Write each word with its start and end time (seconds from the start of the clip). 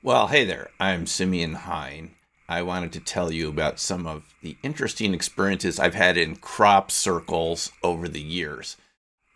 Well, 0.00 0.28
hey 0.28 0.44
there. 0.44 0.70
I'm 0.78 1.08
Simeon 1.08 1.54
Hein. 1.54 2.12
I 2.48 2.62
wanted 2.62 2.92
to 2.92 3.00
tell 3.00 3.32
you 3.32 3.48
about 3.48 3.80
some 3.80 4.06
of 4.06 4.32
the 4.42 4.56
interesting 4.62 5.12
experiences 5.12 5.80
I've 5.80 5.96
had 5.96 6.16
in 6.16 6.36
crop 6.36 6.92
circles 6.92 7.72
over 7.82 8.06
the 8.06 8.20
years. 8.20 8.76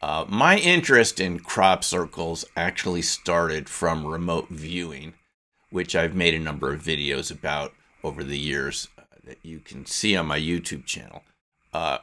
Uh, 0.00 0.24
my 0.28 0.58
interest 0.58 1.18
in 1.18 1.40
crop 1.40 1.82
circles 1.82 2.44
actually 2.56 3.02
started 3.02 3.68
from 3.68 4.06
remote 4.06 4.50
viewing, 4.50 5.14
which 5.70 5.96
I've 5.96 6.14
made 6.14 6.32
a 6.32 6.38
number 6.38 6.72
of 6.72 6.80
videos 6.80 7.32
about 7.32 7.72
over 8.04 8.22
the 8.22 8.38
years 8.38 8.86
uh, 8.96 9.02
that 9.24 9.38
you 9.42 9.58
can 9.58 9.84
see 9.84 10.14
on 10.14 10.26
my 10.26 10.38
YouTube 10.38 10.86
channel. 10.86 11.24
Uh, 11.72 11.98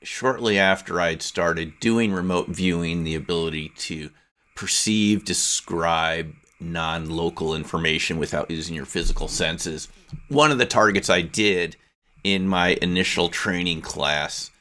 Shortly 0.02 0.58
after 0.58 1.00
I'd 1.00 1.22
started 1.22 1.80
doing 1.80 2.12
remote 2.12 2.48
viewing, 2.48 3.04
the 3.04 3.14
ability 3.16 3.72
to 3.78 4.10
perceive, 4.56 5.24
describe 5.24 6.34
non 6.60 7.08
local 7.10 7.56
information 7.56 8.18
without 8.18 8.52
using 8.52 8.76
your 8.76 8.86
physical 8.86 9.28
senses. 9.28 9.88
One 10.28 10.52
of 10.52 10.58
the 10.58 10.66
targets 10.66 11.10
I 11.10 11.22
did 11.22 11.76
in 12.24 12.48
my 12.48 12.78
initial 12.82 13.30
training 13.30 13.82
class 13.82 14.52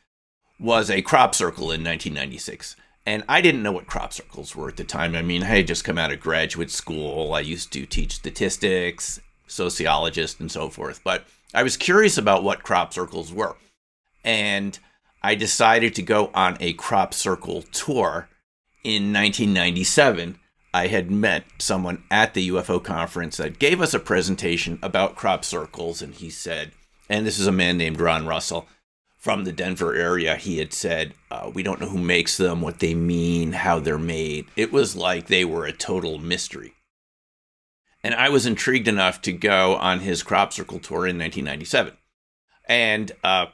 was 0.60 0.90
a 0.90 1.02
crop 1.02 1.34
circle 1.34 1.72
in 1.72 1.84
1996. 1.84 2.76
And 3.08 3.24
I 3.26 3.40
didn't 3.40 3.62
know 3.62 3.72
what 3.72 3.86
crop 3.86 4.12
circles 4.12 4.54
were 4.54 4.68
at 4.68 4.76
the 4.76 4.84
time. 4.84 5.14
I 5.14 5.22
mean, 5.22 5.42
I 5.42 5.46
had 5.46 5.66
just 5.66 5.82
come 5.82 5.96
out 5.96 6.12
of 6.12 6.20
graduate 6.20 6.70
school. 6.70 7.32
I 7.32 7.40
used 7.40 7.72
to 7.72 7.86
teach 7.86 8.16
statistics, 8.16 9.18
sociologist, 9.46 10.40
and 10.40 10.52
so 10.52 10.68
forth. 10.68 11.00
But 11.02 11.24
I 11.54 11.62
was 11.62 11.78
curious 11.78 12.18
about 12.18 12.44
what 12.44 12.62
crop 12.62 12.92
circles 12.92 13.32
were. 13.32 13.56
And 14.22 14.78
I 15.22 15.36
decided 15.36 15.94
to 15.94 16.02
go 16.02 16.30
on 16.34 16.58
a 16.60 16.74
crop 16.74 17.14
circle 17.14 17.62
tour 17.72 18.28
in 18.84 19.10
1997. 19.10 20.38
I 20.74 20.88
had 20.88 21.10
met 21.10 21.44
someone 21.58 22.02
at 22.10 22.34
the 22.34 22.50
UFO 22.50 22.84
conference 22.84 23.38
that 23.38 23.58
gave 23.58 23.80
us 23.80 23.94
a 23.94 24.00
presentation 24.00 24.78
about 24.82 25.16
crop 25.16 25.46
circles. 25.46 26.02
And 26.02 26.14
he 26.14 26.28
said, 26.28 26.72
and 27.08 27.26
this 27.26 27.38
is 27.38 27.46
a 27.46 27.52
man 27.52 27.78
named 27.78 28.02
Ron 28.02 28.26
Russell 28.26 28.68
from 29.28 29.44
the 29.44 29.52
Denver 29.52 29.94
area, 29.94 30.36
he 30.36 30.56
had 30.56 30.72
said, 30.72 31.12
uh, 31.30 31.50
We 31.52 31.62
don't 31.62 31.82
know 31.82 31.90
who 31.90 31.98
makes 31.98 32.38
them, 32.38 32.62
what 32.62 32.78
they 32.78 32.94
mean, 32.94 33.52
how 33.52 33.78
they're 33.78 33.98
made. 33.98 34.46
It 34.56 34.72
was 34.72 34.96
like 34.96 35.26
they 35.26 35.44
were 35.44 35.66
a 35.66 35.72
total 35.72 36.16
mystery. 36.16 36.72
And 38.02 38.14
I 38.14 38.30
was 38.30 38.46
intrigued 38.46 38.88
enough 38.88 39.20
to 39.20 39.32
go 39.32 39.76
on 39.76 40.00
his 40.00 40.22
crop 40.22 40.54
circle 40.54 40.78
tour 40.78 41.06
in 41.06 41.18
1997. 41.18 41.92
And 42.70 43.12
uh, 43.22 43.48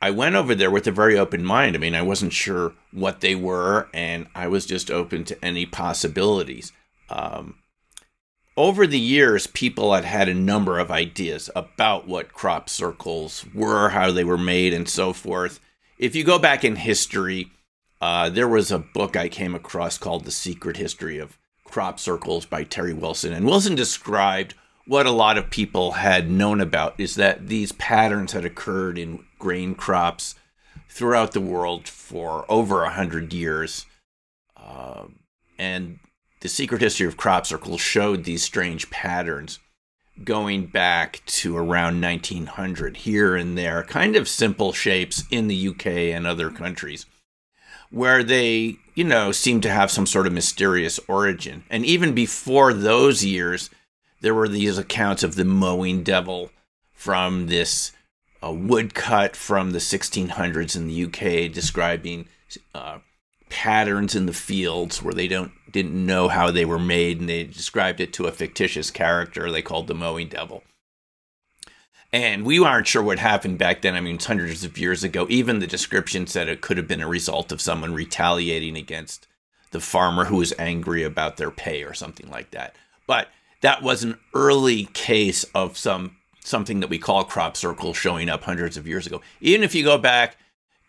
I 0.00 0.10
went 0.10 0.36
over 0.36 0.54
there 0.54 0.70
with 0.70 0.86
a 0.86 0.90
very 0.90 1.18
open 1.18 1.44
mind. 1.44 1.76
I 1.76 1.78
mean, 1.78 1.94
I 1.94 2.00
wasn't 2.00 2.32
sure 2.32 2.72
what 2.92 3.20
they 3.20 3.34
were, 3.34 3.90
and 3.92 4.26
I 4.34 4.48
was 4.48 4.64
just 4.64 4.90
open 4.90 5.24
to 5.24 5.44
any 5.44 5.66
possibilities. 5.66 6.72
Um, 7.10 7.56
over 8.56 8.86
the 8.86 8.98
years, 8.98 9.46
people 9.46 9.94
had 9.94 10.04
had 10.04 10.28
a 10.28 10.34
number 10.34 10.78
of 10.78 10.90
ideas 10.90 11.48
about 11.56 12.06
what 12.06 12.32
crop 12.32 12.68
circles 12.68 13.44
were, 13.54 13.90
how 13.90 14.10
they 14.12 14.24
were 14.24 14.38
made, 14.38 14.74
and 14.74 14.88
so 14.88 15.12
forth. 15.12 15.60
If 15.98 16.14
you 16.14 16.24
go 16.24 16.38
back 16.38 16.64
in 16.64 16.76
history, 16.76 17.50
uh, 18.00 18.28
there 18.28 18.48
was 18.48 18.70
a 18.70 18.78
book 18.78 19.16
I 19.16 19.28
came 19.28 19.54
across 19.54 19.96
called 19.96 20.24
The 20.24 20.30
Secret 20.30 20.76
History 20.76 21.18
of 21.18 21.38
Crop 21.64 21.98
Circles 21.98 22.44
by 22.44 22.64
Terry 22.64 22.92
Wilson. 22.92 23.32
And 23.32 23.46
Wilson 23.46 23.74
described 23.74 24.54
what 24.86 25.06
a 25.06 25.12
lot 25.12 25.38
of 25.38 25.50
people 25.50 25.92
had 25.92 26.30
known 26.30 26.60
about 26.60 26.94
is 26.98 27.14
that 27.14 27.48
these 27.48 27.72
patterns 27.72 28.32
had 28.32 28.44
occurred 28.44 28.98
in 28.98 29.24
grain 29.38 29.74
crops 29.74 30.34
throughout 30.88 31.32
the 31.32 31.40
world 31.40 31.88
for 31.88 32.44
over 32.50 32.82
a 32.82 32.90
hundred 32.90 33.32
years. 33.32 33.86
Uh, 34.56 35.04
and 35.58 35.98
the 36.42 36.48
secret 36.48 36.82
history 36.82 37.06
of 37.06 37.16
crop 37.16 37.46
circles 37.46 37.80
showed 37.80 38.24
these 38.24 38.42
strange 38.42 38.90
patterns 38.90 39.60
going 40.24 40.66
back 40.66 41.22
to 41.24 41.56
around 41.56 42.00
1900 42.00 42.98
here 42.98 43.36
and 43.36 43.56
there, 43.56 43.84
kind 43.84 44.16
of 44.16 44.28
simple 44.28 44.72
shapes 44.72 45.24
in 45.30 45.46
the 45.46 45.68
UK 45.68 45.86
and 45.86 46.26
other 46.26 46.50
countries, 46.50 47.06
where 47.90 48.24
they, 48.24 48.76
you 48.94 49.04
know, 49.04 49.30
seem 49.30 49.60
to 49.60 49.70
have 49.70 49.90
some 49.90 50.04
sort 50.04 50.26
of 50.26 50.32
mysterious 50.32 50.98
origin. 51.06 51.62
And 51.70 51.86
even 51.86 52.12
before 52.12 52.72
those 52.72 53.24
years, 53.24 53.70
there 54.20 54.34
were 54.34 54.48
these 54.48 54.78
accounts 54.78 55.22
of 55.22 55.36
the 55.36 55.44
mowing 55.44 56.02
devil 56.02 56.50
from 56.92 57.46
this 57.46 57.92
uh, 58.42 58.50
woodcut 58.52 59.36
from 59.36 59.70
the 59.70 59.78
1600s 59.78 60.74
in 60.74 60.88
the 60.88 61.04
UK 61.04 61.52
describing 61.52 62.26
uh, 62.74 62.98
patterns 63.48 64.16
in 64.16 64.26
the 64.26 64.32
fields 64.32 65.02
where 65.02 65.14
they 65.14 65.28
don't 65.28 65.52
didn't 65.72 66.06
know 66.06 66.28
how 66.28 66.50
they 66.50 66.64
were 66.64 66.78
made 66.78 67.20
and 67.20 67.28
they 67.28 67.44
described 67.44 68.00
it 68.00 68.12
to 68.14 68.26
a 68.26 68.32
fictitious 68.32 68.90
character 68.90 69.50
they 69.50 69.62
called 69.62 69.86
the 69.86 69.94
mowing 69.94 70.28
devil. 70.28 70.62
And 72.12 72.44
we 72.44 72.62
aren't 72.62 72.86
sure 72.86 73.02
what 73.02 73.18
happened 73.18 73.58
back 73.58 73.80
then. 73.80 73.94
I 73.94 74.00
mean 74.00 74.16
it's 74.16 74.26
hundreds 74.26 74.64
of 74.64 74.76
years 74.76 75.02
ago. 75.02 75.26
Even 75.30 75.58
the 75.58 75.66
description 75.66 76.26
said 76.26 76.48
it 76.48 76.60
could 76.60 76.76
have 76.76 76.88
been 76.88 77.00
a 77.00 77.08
result 77.08 77.50
of 77.50 77.60
someone 77.60 77.94
retaliating 77.94 78.76
against 78.76 79.26
the 79.70 79.80
farmer 79.80 80.26
who 80.26 80.36
was 80.36 80.52
angry 80.58 81.02
about 81.02 81.38
their 81.38 81.50
pay 81.50 81.82
or 81.82 81.94
something 81.94 82.28
like 82.30 82.50
that. 82.50 82.76
But 83.06 83.28
that 83.62 83.82
was 83.82 84.04
an 84.04 84.18
early 84.34 84.84
case 84.86 85.44
of 85.54 85.78
some 85.78 86.16
something 86.44 86.80
that 86.80 86.90
we 86.90 86.98
call 86.98 87.24
crop 87.24 87.56
circle 87.56 87.94
showing 87.94 88.28
up 88.28 88.42
hundreds 88.42 88.76
of 88.76 88.86
years 88.86 89.06
ago. 89.06 89.22
Even 89.40 89.62
if 89.62 89.74
you 89.74 89.84
go 89.84 89.96
back 89.96 90.36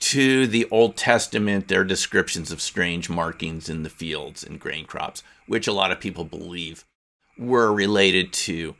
to 0.04 0.48
the 0.48 0.68
Old 0.70 0.98
Testament, 0.98 1.70
their 1.70 1.86
descriptions 1.86 2.52
of 2.52 2.62
strange 2.62 3.10
markings 3.10 3.70
in 3.70 3.84
the 3.84 3.90
fields 3.90 4.44
and 4.44 4.60
grain 4.60 4.86
crops, 4.86 5.24
which 5.48 5.66
a 5.66 5.72
lot 5.72 5.92
of 5.92 6.02
people 6.02 6.26
believe 6.26 6.84
were 7.38 7.72
related 7.72 8.34
to, 8.34 8.76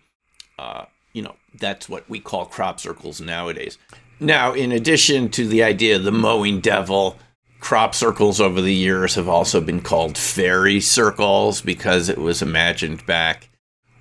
uh, 0.60 0.84
you 1.14 1.22
know, 1.22 1.36
that's 1.58 1.88
what 1.88 2.10
we 2.10 2.20
call 2.20 2.46
crop 2.46 2.78
circles 2.78 3.22
nowadays. 3.22 3.78
Now, 4.20 4.52
in 4.52 4.74
addition 4.74 5.30
to 5.30 5.48
the 5.48 5.64
idea 5.64 5.96
of 5.96 6.04
the 6.04 6.12
mowing 6.12 6.60
devil, 6.60 7.18
crop 7.62 7.96
circles 7.96 8.42
over 8.42 8.60
the 8.60 8.74
years 8.74 9.16
have 9.16 9.30
also 9.30 9.62
been 9.62 9.80
called 9.80 10.18
fairy 10.18 10.82
circles 10.82 11.62
because 11.62 12.10
it 12.10 12.18
was 12.18 12.42
imagined 12.42 13.06
back 13.06 13.50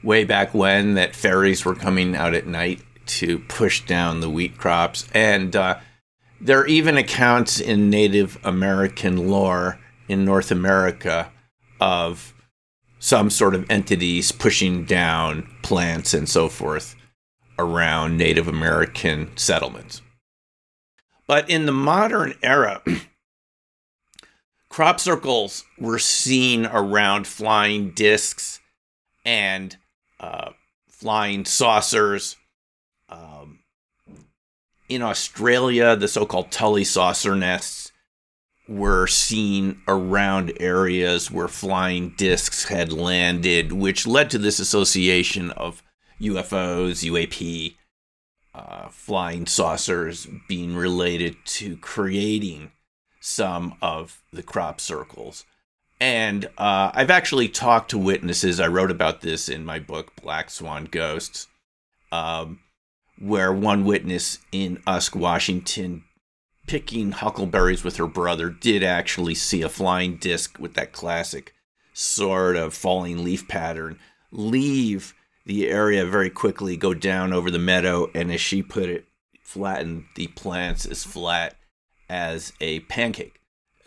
way 0.03 0.25
back 0.25 0.53
when 0.53 0.95
that 0.95 1.15
fairies 1.15 1.65
were 1.65 1.77
coming 1.77 2.17
out 2.17 2.35
at 2.35 2.49
night 2.49 2.83
to 3.07 3.39
push 3.39 3.87
down 3.87 4.19
the 4.19 4.31
wheat 4.31 4.59
crops. 4.59 5.07
And, 5.15 5.55
uh, 5.55 5.77
there 6.43 6.59
are 6.59 6.67
even 6.67 6.99
accounts 6.99 7.61
in 7.61 7.89
Native 7.89 8.37
American 8.43 9.29
lore 9.29 9.79
in 10.09 10.25
North 10.25 10.51
America 10.51 11.31
of 11.81 12.35
some 12.99 13.31
sort 13.31 13.55
of 13.55 13.65
entities 13.71 14.33
pushing 14.33 14.85
down 14.85 15.49
plants 15.63 16.13
and 16.13 16.29
so 16.29 16.49
forth 16.49 16.97
around 17.59 18.17
Native 18.17 18.49
American 18.49 19.31
settlements. 19.37 20.03
But 21.29 21.49
in 21.49 21.67
the 21.67 21.73
modern 21.73 22.35
era, 22.43 22.83
crop 24.69 24.99
circles 24.99 25.65
were 25.79 25.99
seen 26.01 26.67
around 26.67 27.29
flying 27.29 27.91
discs 27.91 28.59
and 29.25 29.77
uh, 30.19 30.51
flying 30.89 31.45
saucers. 31.45 32.37
In 34.93 35.01
Australia, 35.01 35.97
the 35.97 36.07
so 36.07 36.27
called 36.27 36.51
Tully 36.51 36.85
saucer 36.85 37.35
nests 37.35 37.93
were 38.69 39.07
seen 39.07 39.81
around 39.89 40.53
areas 40.61 41.31
where 41.31 41.49
flying 41.49 42.11
discs 42.19 42.65
had 42.65 42.93
landed, 42.93 43.73
which 43.73 44.07
led 44.07 44.29
to 44.29 44.39
this 44.39 44.59
association 44.59 45.51
of 45.53 45.83
UFOs, 46.21 47.11
UAP, 47.11 47.77
uh, 48.55 48.89
flying 48.89 49.47
saucers 49.47 50.29
being 50.47 50.77
related 50.77 51.37
to 51.47 51.79
creating 51.79 52.71
some 53.19 53.77
of 53.81 54.21
the 54.31 54.43
crop 54.43 54.79
circles. 54.79 55.47
And 56.03 56.51
uh, 56.59 56.91
I've 56.93 57.11
actually 57.11 57.49
talked 57.49 57.93
to 57.93 57.99
witnesses. 57.99 58.61
I 58.61 58.67
wrote 58.67 58.91
about 58.91 59.23
this 59.23 59.49
in 59.49 59.65
my 59.65 59.79
book, 59.79 60.13
Black 60.21 60.51
Swan 60.51 60.85
Ghosts. 60.85 61.49
Um, 62.11 62.61
where 63.23 63.53
one 63.53 63.85
witness 63.85 64.41
in 64.51 64.83
Usk, 64.85 65.15
Washington, 65.15 66.03
picking 66.67 67.13
huckleberries 67.13 67.85
with 67.85 67.97
her 67.97 68.07
brother, 68.09 68.51
did 68.51 68.83
actually 68.83 69.35
see 69.35 69.63
a 69.63 69.69
flying 69.69 70.17
disc 70.17 70.59
with 70.59 70.75
that 70.75 70.93
classic 70.93 71.55
sort 71.93 72.57
of 72.57 72.75
falling 72.75 73.23
leaf 73.23 73.47
pattern 73.47 73.99
leave 74.33 75.15
the 75.45 75.69
area 75.69 76.05
very 76.05 76.31
quickly, 76.31 76.77
go 76.77 76.95
down 76.95 77.33
over 77.33 77.51
the 77.51 77.59
meadow, 77.59 78.11
and 78.15 78.33
as 78.33 78.41
she 78.41 78.63
put 78.63 78.89
it, 78.89 79.07
flatten 79.41 80.07
the 80.17 80.27
plants 80.29 80.87
as 80.87 81.05
flat 81.05 81.57
as 82.09 82.53
a 82.61 82.81
pancake. 82.81 83.41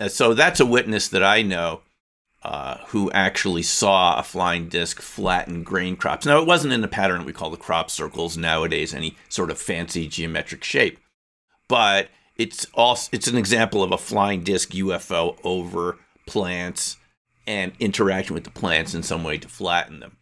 so 0.07 0.33
that's 0.33 0.59
a 0.59 0.65
witness 0.65 1.07
that 1.09 1.23
I 1.23 1.41
know 1.41 1.81
uh, 2.45 2.77
who 2.89 3.09
actually 3.11 3.63
saw 3.63 4.19
a 4.19 4.23
flying 4.23 4.69
disc 4.69 5.01
flatten 5.01 5.63
grain 5.63 5.95
crops. 5.95 6.27
Now, 6.27 6.39
it 6.39 6.45
wasn't 6.45 6.73
in 6.73 6.81
the 6.81 6.87
pattern 6.87 7.25
we 7.25 7.33
call 7.33 7.49
the 7.49 7.57
crop 7.57 7.89
circles 7.89 8.37
nowadays, 8.37 8.93
any 8.93 9.17
sort 9.29 9.49
of 9.49 9.57
fancy 9.57 10.07
geometric 10.07 10.63
shape, 10.63 10.99
but 11.67 12.09
it's 12.35 12.67
also 12.75 13.09
it's 13.11 13.25
an 13.27 13.35
example 13.35 13.81
of 13.81 13.91
a 13.91 13.97
flying 13.97 14.43
disc 14.43 14.69
UFO 14.73 15.39
over 15.43 15.97
plants 16.27 16.97
and 17.47 17.71
interacting 17.79 18.35
with 18.35 18.43
the 18.43 18.51
plants 18.51 18.93
in 18.93 19.01
some 19.01 19.23
way 19.23 19.39
to 19.39 19.47
flatten 19.47 19.99
them. 19.99 20.17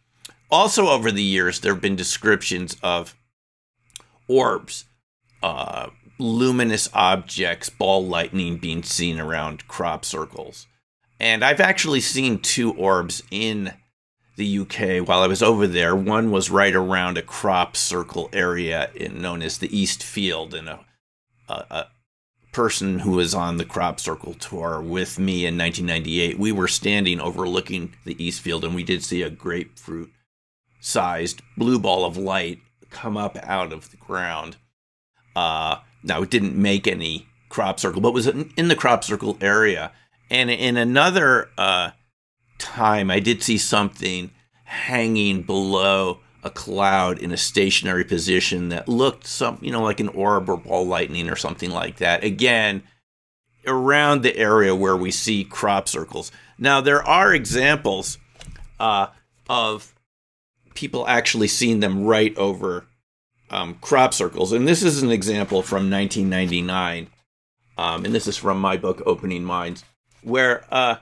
Also, 0.50 0.88
over 0.88 1.12
the 1.12 1.22
years, 1.22 1.60
there 1.60 1.74
have 1.74 1.82
been 1.82 1.94
descriptions 1.94 2.78
of 2.82 3.14
orbs, 4.28 4.86
uh, 5.42 5.88
luminous 6.18 6.88
objects, 6.94 7.68
ball 7.68 8.06
lightning 8.06 8.56
being 8.56 8.82
seen 8.82 9.20
around 9.20 9.68
crop 9.68 10.06
circles. 10.06 10.66
And 11.20 11.44
I've 11.44 11.60
actually 11.60 12.00
seen 12.00 12.38
two 12.38 12.72
orbs 12.72 13.22
in 13.30 13.72
the 14.36 14.58
UK 14.58 15.06
while 15.06 15.20
I 15.20 15.26
was 15.26 15.42
over 15.42 15.66
there. 15.66 15.94
One 15.94 16.30
was 16.30 16.50
right 16.50 16.74
around 16.74 17.16
a 17.16 17.22
crop 17.22 17.76
circle 17.76 18.28
area 18.32 18.90
in, 18.94 19.22
known 19.22 19.42
as 19.42 19.58
the 19.58 19.76
East 19.76 20.02
Field, 20.02 20.54
and 20.54 20.68
a, 20.68 20.80
a, 21.48 21.52
a 21.70 21.86
person 22.52 23.00
who 23.00 23.12
was 23.12 23.34
on 23.34 23.58
the 23.58 23.64
crop 23.64 24.00
circle 24.00 24.34
tour 24.34 24.80
with 24.80 25.18
me 25.18 25.46
in 25.46 25.56
1998. 25.56 26.38
We 26.38 26.52
were 26.52 26.68
standing 26.68 27.20
overlooking 27.20 27.94
the 28.04 28.22
East 28.22 28.40
Field, 28.40 28.64
and 28.64 28.74
we 28.74 28.82
did 28.82 29.04
see 29.04 29.22
a 29.22 29.30
grapefruit 29.30 30.10
sized 30.80 31.40
blue 31.56 31.78
ball 31.78 32.04
of 32.04 32.16
light 32.16 32.58
come 32.90 33.16
up 33.16 33.38
out 33.42 33.72
of 33.72 33.90
the 33.90 33.96
ground. 33.96 34.56
Uh, 35.36 35.76
now, 36.02 36.22
it 36.22 36.30
didn't 36.30 36.56
make 36.56 36.86
any 36.86 37.26
crop 37.48 37.78
circle, 37.78 38.00
but 38.00 38.12
was 38.12 38.26
in 38.26 38.68
the 38.68 38.76
crop 38.76 39.04
circle 39.04 39.38
area 39.40 39.92
and 40.30 40.50
in 40.50 40.76
another 40.76 41.50
uh, 41.58 41.90
time, 42.58 43.10
I 43.10 43.20
did 43.20 43.42
see 43.42 43.58
something 43.58 44.30
hanging 44.64 45.42
below 45.42 46.20
a 46.42 46.50
cloud 46.50 47.18
in 47.18 47.32
a 47.32 47.36
stationary 47.36 48.04
position 48.04 48.68
that 48.68 48.88
looked 48.88 49.26
some, 49.26 49.58
you 49.62 49.70
know, 49.70 49.82
like 49.82 50.00
an 50.00 50.08
orb 50.08 50.48
or 50.48 50.56
ball 50.56 50.86
lightning 50.86 51.30
or 51.30 51.36
something 51.36 51.70
like 51.70 51.96
that. 51.96 52.22
Again, 52.22 52.82
around 53.66 54.22
the 54.22 54.36
area 54.36 54.74
where 54.74 54.96
we 54.96 55.10
see 55.10 55.44
crop 55.44 55.88
circles. 55.88 56.30
Now, 56.58 56.80
there 56.80 57.02
are 57.02 57.34
examples 57.34 58.18
uh, 58.78 59.08
of 59.48 59.94
people 60.74 61.06
actually 61.06 61.48
seeing 61.48 61.80
them 61.80 62.04
right 62.04 62.36
over 62.36 62.86
um, 63.50 63.74
crop 63.80 64.12
circles. 64.12 64.52
And 64.52 64.68
this 64.68 64.82
is 64.82 65.02
an 65.02 65.10
example 65.10 65.62
from 65.62 65.90
1999. 65.90 67.08
Um, 67.76 68.04
and 68.04 68.14
this 68.14 68.26
is 68.26 68.36
from 68.36 68.60
my 68.60 68.76
book, 68.76 69.02
Opening 69.06 69.44
Minds 69.44 69.84
where 70.24 70.64
uh, 70.70 70.96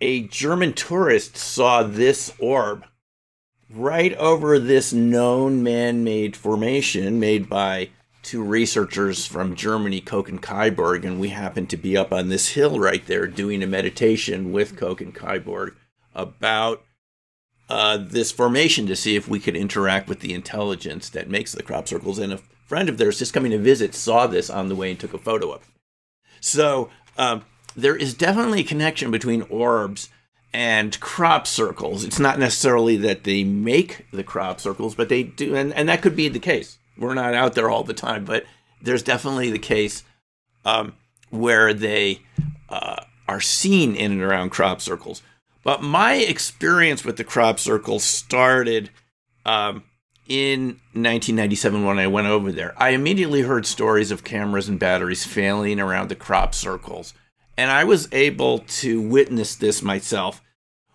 a 0.00 0.22
German 0.22 0.72
tourist 0.72 1.36
saw 1.36 1.82
this 1.82 2.32
orb 2.38 2.84
right 3.70 4.14
over 4.14 4.58
this 4.58 4.92
known 4.92 5.62
man 5.62 6.04
made 6.04 6.36
formation 6.36 7.20
made 7.20 7.48
by 7.48 7.90
two 8.22 8.42
researchers 8.42 9.24
from 9.24 9.54
Germany, 9.54 10.00
Koch 10.00 10.28
and 10.28 10.42
Kyborg, 10.42 11.04
and 11.04 11.20
we 11.20 11.28
happened 11.28 11.70
to 11.70 11.76
be 11.76 11.96
up 11.96 12.12
on 12.12 12.28
this 12.28 12.48
hill 12.50 12.80
right 12.80 13.06
there 13.06 13.26
doing 13.26 13.62
a 13.62 13.66
meditation 13.66 14.50
with 14.50 14.76
Koch 14.76 15.00
and 15.00 15.14
Kyborg 15.14 15.76
about 16.14 16.82
uh, 17.68 17.98
this 18.00 18.32
formation 18.32 18.86
to 18.86 18.96
see 18.96 19.16
if 19.16 19.28
we 19.28 19.38
could 19.38 19.56
interact 19.56 20.08
with 20.08 20.20
the 20.20 20.34
intelligence 20.34 21.08
that 21.10 21.30
makes 21.30 21.52
the 21.52 21.62
crop 21.62 21.86
circles. 21.86 22.18
And 22.18 22.32
a 22.32 22.40
friend 22.66 22.88
of 22.88 22.98
theirs 22.98 23.18
just 23.18 23.32
coming 23.32 23.52
to 23.52 23.58
visit 23.58 23.94
saw 23.94 24.26
this 24.26 24.50
on 24.50 24.68
the 24.68 24.76
way 24.76 24.90
and 24.90 24.98
took 24.98 25.14
a 25.14 25.18
photo 25.18 25.52
of 25.52 25.62
it. 25.62 25.68
So 26.40 26.90
um, 27.18 27.44
there 27.74 27.96
is 27.96 28.14
definitely 28.14 28.60
a 28.60 28.64
connection 28.64 29.10
between 29.10 29.42
orbs 29.42 30.08
and 30.52 30.98
crop 31.00 31.46
circles. 31.46 32.04
It's 32.04 32.18
not 32.18 32.38
necessarily 32.38 32.96
that 32.98 33.24
they 33.24 33.44
make 33.44 34.06
the 34.12 34.24
crop 34.24 34.60
circles, 34.60 34.94
but 34.94 35.08
they 35.08 35.22
do, 35.22 35.54
and, 35.54 35.72
and 35.74 35.88
that 35.88 36.02
could 36.02 36.16
be 36.16 36.28
the 36.28 36.38
case. 36.38 36.78
We're 36.96 37.14
not 37.14 37.34
out 37.34 37.54
there 37.54 37.68
all 37.68 37.84
the 37.84 37.92
time, 37.92 38.24
but 38.24 38.44
there's 38.80 39.02
definitely 39.02 39.50
the 39.50 39.58
case 39.58 40.02
um, 40.64 40.94
where 41.30 41.74
they 41.74 42.22
uh, 42.68 43.04
are 43.28 43.40
seen 43.40 43.94
in 43.94 44.12
and 44.12 44.22
around 44.22 44.50
crop 44.50 44.80
circles. 44.80 45.22
But 45.62 45.82
my 45.82 46.14
experience 46.14 47.04
with 47.04 47.16
the 47.16 47.24
crop 47.24 47.58
circle 47.58 47.98
started 47.98 48.90
um, 49.44 49.82
in 50.28 50.68
1997 50.92 51.84
when 51.84 51.98
I 51.98 52.06
went 52.06 52.26
over 52.26 52.52
there, 52.52 52.74
I 52.76 52.90
immediately 52.90 53.42
heard 53.42 53.66
stories 53.66 54.10
of 54.10 54.24
cameras 54.24 54.68
and 54.68 54.78
batteries 54.78 55.24
failing 55.24 55.80
around 55.80 56.08
the 56.08 56.14
crop 56.14 56.54
circles. 56.54 57.14
And 57.56 57.70
I 57.70 57.84
was 57.84 58.08
able 58.12 58.60
to 58.60 59.00
witness 59.00 59.54
this 59.54 59.82
myself 59.82 60.42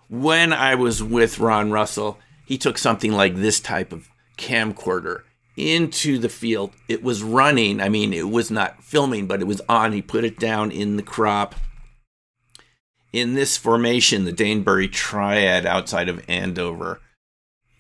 when 0.10 0.54
I 0.54 0.76
was 0.76 1.02
with 1.02 1.40
Ron 1.40 1.72
Russell. 1.72 2.20
He 2.46 2.58
took 2.58 2.78
something 2.78 3.12
like 3.12 3.36
this 3.36 3.60
type 3.60 3.92
of 3.94 4.10
camcorder 4.38 5.24
into 5.58 6.18
the 6.18 6.30
field. 6.30 6.74
It 6.88 7.04
was 7.04 7.24
running. 7.24 7.82
I 7.82 7.90
mean, 7.90 8.14
it 8.14 8.30
was 8.30 8.52
not 8.52 8.84
filming, 8.84 9.28
but 9.28 9.42
it 9.42 9.48
was 9.48 9.62
on. 9.68 9.94
He 9.94 10.02
put 10.02 10.24
it 10.24 10.40
down 10.40 10.72
in 10.72 10.98
the 10.98 11.04
crop. 11.04 11.56
In 13.14 13.34
this 13.34 13.58
formation, 13.58 14.26
the 14.26 14.32
Danebury 14.32 14.92
Triad 14.92 15.66
outside 15.66 16.10
of 16.10 16.24
Andover 16.30 17.02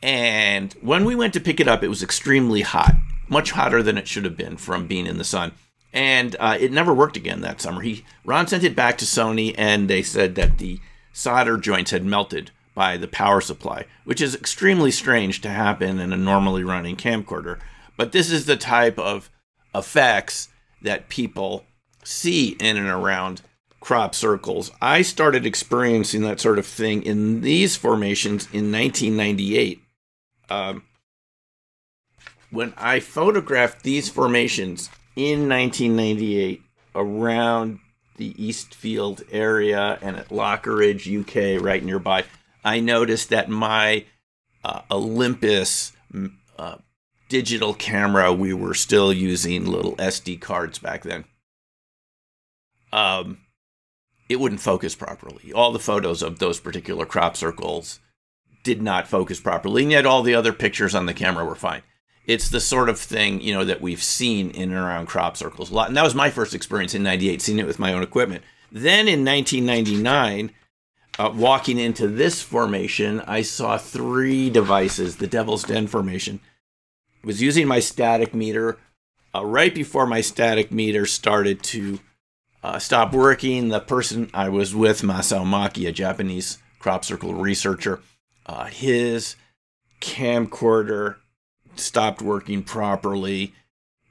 and 0.01 0.74
when 0.81 1.06
we 1.06 1.15
went 1.15 1.33
to 1.33 1.39
pick 1.39 1.59
it 1.59 1.68
up, 1.68 1.83
it 1.83 1.88
was 1.88 2.01
extremely 2.03 2.62
hot, 2.62 2.95
much 3.27 3.51
hotter 3.51 3.83
than 3.83 3.98
it 3.98 4.07
should 4.07 4.25
have 4.25 4.38
been 4.38 4.57
from 4.57 4.88
being 4.88 5.06
in 5.06 5.18
the 5.18 5.24
sun. 5.24 5.51
And 5.94 6.36
uh, 6.39 6.57
it 6.59 6.71
never 6.71 6.94
worked 6.94 7.18
again 7.18 7.42
that 7.42 7.62
summer. 7.62 7.81
He 7.81 8.06
Ron 8.24 8.48
sent 8.48 8.63
it 8.63 8.75
back 8.75 8.98
to 9.00 9.06
Sony, 9.06 9.53
and 9.57 9.89
they 9.89 10.01
said 10.01 10.36
that 10.36 10.57
the 10.57 10.80
solder 11.12 11.57
joints 11.57 11.92
had 11.92 12.06
melted 12.06 12.51
by 12.74 12.95
the 12.98 13.07
power 13.07 13.42
supply, 13.42 13.86
which 14.06 14.21
is 14.21 14.33
extremely 14.33 14.92
strange 14.92 15.42
to 15.42 15.50
happen 15.50 16.00
in 16.00 16.13
a 16.13 16.18
normally 16.18 16.63
running 16.63 16.95
camcorder. 16.95 17.59
But 17.98 18.13
this 18.13 18.31
is 18.31 18.45
the 18.45 18.56
type 18.56 18.98
of 18.98 19.30
effects 19.75 20.48
that 20.81 21.09
people 21.09 21.65
see 22.03 22.56
in 22.59 22.77
and 22.77 22.88
around 22.88 23.42
crop 23.81 24.15
circles. 24.15 24.71
I 24.81 25.01
started 25.01 25.45
experiencing 25.45 26.21
that 26.21 26.39
sort 26.39 26.59
of 26.59 26.65
thing 26.65 27.03
in 27.03 27.42
these 27.42 27.75
formations 27.75 28.45
in 28.53 28.71
1998 28.71 29.81
um, 30.51 30.83
when 32.51 32.74
I 32.77 33.00
photographed 33.00 33.83
these 33.83 34.09
formations 34.09 34.89
in 35.15 35.48
1998 35.48 36.62
around 36.94 37.80
the 38.18 38.36
Eastfield 38.44 39.24
area 39.31 39.98
and 40.01 40.18
at 40.18 40.30
Lockeridge, 40.30 41.07
UK, 41.07 41.63
right 41.63 41.83
nearby, 41.83 42.25
I 42.63 42.81
noticed 42.81 43.30
that 43.30 43.50
my 43.50 44.06
uh, 44.63 44.81
Olympus 44.92 45.94
uh, 46.59 46.75
digital 47.30 47.74
camera, 47.74 48.33
we 48.33 48.53
were 48.53 48.74
still 48.74 49.13
using 49.13 49.65
little 49.65 49.96
SD 49.96 50.41
cards 50.41 50.77
back 50.77 51.03
then. 51.03 51.24
Um, 52.91 53.38
it 54.27 54.39
wouldn't 54.39 54.62
focus 54.62 54.96
properly. 54.96 55.53
All 55.53 55.72
the 55.72 55.79
photos 55.79 56.22
of 56.22 56.39
those 56.39 56.60
particular 56.60 57.05
crop 57.05 57.38
circles 57.38 58.01
did 58.63 58.82
not 58.82 59.08
focus 59.08 59.39
properly, 59.39 59.84
and 59.84 59.91
yet 59.91 60.06
all 60.06 60.24
the 60.24 60.36
other 60.36 60.53
pictures 60.53 60.96
on 60.96 61.06
the 61.06 61.13
camera 61.13 61.46
were 61.46 61.56
fine. 61.56 61.82
It's 62.25 62.50
the 62.50 62.60
sort 62.60 62.89
of 62.89 63.00
thing 63.00 63.41
you 63.41 63.53
know 63.53 63.65
that 63.65 63.82
we've 63.82 64.03
seen 64.03 64.51
in 64.51 64.72
and 64.72 64.74
around 64.74 65.08
crop 65.08 65.38
circles 65.38 65.72
a 65.72 65.74
lot, 65.74 65.88
and 65.88 65.98
that 65.98 66.03
was 66.03 66.15
my 66.15 66.30
first 66.30 66.53
experience 66.53 66.94
in 66.94 67.03
'98, 67.03 67.41
seeing 67.41 67.60
it 67.60 67.68
with 67.68 67.80
my 67.80 67.94
own 67.94 68.03
equipment. 68.03 68.44
Then 68.72 69.08
in 69.08 69.25
1999, 69.25 70.51
uh, 71.20 71.32
walking 71.36 71.77
into 71.77 72.08
this 72.08 72.41
formation, 72.41 73.20
I 73.22 73.41
saw 73.41 73.77
three 73.77 74.50
devices. 74.50 75.18
The 75.18 75.27
Devil's 75.27 75.63
Den 75.63 75.88
formation 75.88 76.39
I 77.24 77.27
was 77.27 77.41
using 77.41 77.68
my 77.68 77.80
static 77.80 78.34
meter. 78.34 78.77
Uh, 79.34 79.46
right 79.46 79.74
before 79.74 80.06
my 80.06 80.22
static 80.22 80.72
meter 80.72 81.06
started 81.06 81.63
to 81.63 82.00
uh, 82.63 82.80
stop 82.80 83.13
working, 83.13 83.70
the 83.70 83.80
person 83.80 84.30
I 84.34 84.50
was 84.50 84.75
with, 84.75 85.01
Masao 85.01 85.46
Maki, 85.46 85.88
a 85.88 85.91
Japanese 85.91 86.58
crop 86.80 87.06
circle 87.06 87.34
researcher, 87.34 88.01
uh, 88.45 88.65
his 88.65 89.36
camcorder 90.01 91.17
stopped 91.75 92.21
working 92.21 92.63
properly, 92.63 93.53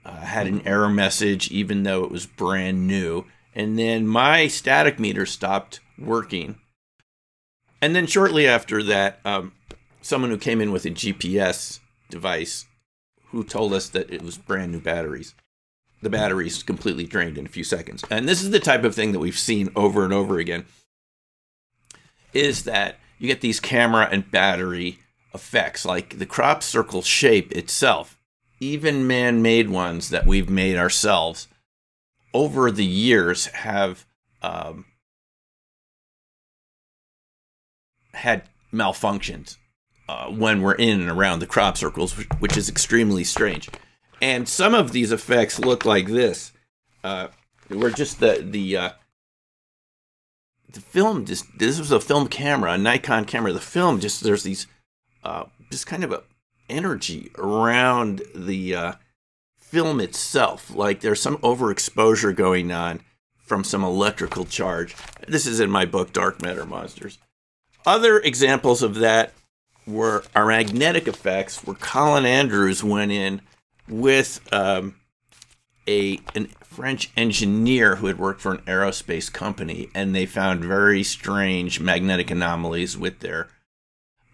uh, 0.04 0.16
had 0.16 0.46
an 0.46 0.66
error 0.66 0.88
message 0.88 1.50
even 1.50 1.82
though 1.82 2.04
it 2.04 2.10
was 2.10 2.26
brand 2.26 2.86
new. 2.86 3.24
And 3.54 3.78
then 3.78 4.06
my 4.06 4.46
static 4.46 4.98
meter 4.98 5.26
stopped 5.26 5.80
working. 5.98 6.58
And 7.82 7.94
then 7.96 8.06
shortly 8.06 8.46
after 8.46 8.82
that, 8.84 9.20
um, 9.24 9.52
someone 10.00 10.30
who 10.30 10.38
came 10.38 10.60
in 10.60 10.72
with 10.72 10.84
a 10.84 10.90
GPS 10.90 11.80
device 12.10 12.66
who 13.30 13.44
told 13.44 13.72
us 13.72 13.88
that 13.90 14.10
it 14.10 14.22
was 14.22 14.38
brand 14.38 14.72
new 14.72 14.80
batteries. 14.80 15.34
The 16.02 16.10
batteries 16.10 16.62
completely 16.62 17.04
drained 17.04 17.36
in 17.36 17.46
a 17.46 17.50
few 17.50 17.64
seconds. 17.64 18.02
And 18.10 18.28
this 18.28 18.42
is 18.42 18.50
the 18.50 18.60
type 18.60 18.84
of 18.84 18.94
thing 18.94 19.12
that 19.12 19.18
we've 19.18 19.38
seen 19.38 19.70
over 19.76 20.04
and 20.04 20.12
over 20.12 20.38
again 20.38 20.64
is 22.32 22.64
that 22.64 22.99
you 23.20 23.26
get 23.28 23.42
these 23.42 23.60
camera 23.60 24.08
and 24.10 24.30
battery 24.30 24.98
effects, 25.32 25.84
like 25.84 26.18
the 26.18 26.26
crop 26.26 26.62
circle 26.62 27.02
shape 27.02 27.52
itself, 27.52 28.18
even 28.58 29.06
man 29.06 29.42
made 29.42 29.68
ones 29.68 30.08
that 30.08 30.26
we've 30.26 30.48
made 30.48 30.76
ourselves 30.76 31.46
over 32.32 32.70
the 32.70 32.84
years 32.84 33.46
have 33.46 34.06
um, 34.42 34.86
had 38.14 38.44
malfunctions 38.72 39.58
uh, 40.08 40.26
when 40.28 40.62
we're 40.62 40.74
in 40.74 41.00
and 41.00 41.10
around 41.10 41.40
the 41.40 41.46
crop 41.46 41.76
circles, 41.76 42.14
which, 42.38 42.56
is 42.56 42.68
extremely 42.68 43.22
strange. 43.22 43.68
And 44.22 44.48
some 44.48 44.74
of 44.74 44.92
these 44.92 45.12
effects 45.12 45.58
look 45.58 45.84
like 45.84 46.06
this. 46.06 46.52
Uh, 47.04 47.28
we're 47.68 47.90
just 47.90 48.18
the 48.20 48.44
the 48.46 48.76
uh, 48.76 48.90
the 50.72 50.80
film. 50.80 51.24
Just 51.24 51.58
this 51.58 51.78
was 51.78 51.90
a 51.90 52.00
film 52.00 52.28
camera, 52.28 52.72
a 52.72 52.78
Nikon 52.78 53.24
camera. 53.24 53.52
The 53.52 53.60
film 53.60 54.00
just 54.00 54.22
there's 54.22 54.42
these 54.42 54.66
uh, 55.24 55.44
just 55.70 55.86
kind 55.86 56.04
of 56.04 56.12
a 56.12 56.22
energy 56.68 57.30
around 57.36 58.22
the 58.34 58.74
uh, 58.74 58.92
film 59.58 60.00
itself. 60.00 60.70
Like 60.74 61.00
there's 61.00 61.20
some 61.20 61.38
overexposure 61.38 62.34
going 62.34 62.70
on 62.72 63.00
from 63.38 63.64
some 63.64 63.82
electrical 63.82 64.44
charge. 64.44 64.94
This 65.26 65.46
is 65.46 65.60
in 65.60 65.70
my 65.70 65.84
book, 65.84 66.12
Dark 66.12 66.42
Matter 66.42 66.64
Monsters. 66.64 67.18
Other 67.84 68.18
examples 68.20 68.82
of 68.82 68.96
that 68.96 69.32
were 69.86 70.24
our 70.36 70.46
magnetic 70.46 71.08
effects, 71.08 71.64
where 71.64 71.74
Colin 71.76 72.26
Andrews 72.26 72.84
went 72.84 73.10
in 73.10 73.40
with 73.88 74.40
um, 74.52 74.99
a 75.88 76.20
an 76.34 76.48
French 76.62 77.10
engineer 77.16 77.96
who 77.96 78.06
had 78.06 78.18
worked 78.18 78.40
for 78.40 78.52
an 78.52 78.62
aerospace 78.62 79.32
company, 79.32 79.90
and 79.94 80.14
they 80.14 80.26
found 80.26 80.64
very 80.64 81.02
strange 81.02 81.80
magnetic 81.80 82.30
anomalies 82.30 82.96
with 82.96 83.20
their 83.20 83.48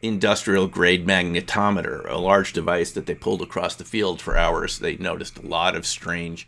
industrial 0.03 0.69
grade 0.69 1.07
magnetometer, 1.07 2.09
a 2.09 2.19
large 2.19 2.53
device 2.53 2.93
that 2.93 3.07
they 3.07 3.15
pulled 3.15 3.43
across 3.43 3.75
the 3.75 3.85
field 3.85 4.21
for 4.21 4.37
hours. 4.37 4.79
They 4.79 4.97
noticed 4.97 5.39
a 5.39 5.47
lot 5.47 5.75
of 5.75 5.87
strange 5.87 6.47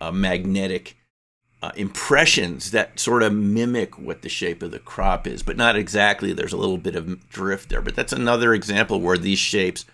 uh, 0.00 0.10
magnetic 0.10 0.96
uh, 1.62 1.72
impressions 1.76 2.70
that 2.70 2.98
sort 3.00 3.22
of 3.22 3.32
mimic 3.32 3.98
what 3.98 4.22
the 4.22 4.28
shape 4.28 4.62
of 4.62 4.70
the 4.70 4.78
crop 4.78 5.26
is, 5.26 5.42
but 5.42 5.56
not 5.56 5.76
exactly. 5.76 6.32
There's 6.32 6.52
a 6.52 6.58
little 6.58 6.78
bit 6.78 6.94
of 6.94 7.28
drift 7.28 7.68
there, 7.68 7.82
but 7.82 7.96
that's 7.96 8.12
another 8.12 8.54
example 8.54 9.00
where 9.00 9.18
these 9.18 9.38
shapes 9.38 9.84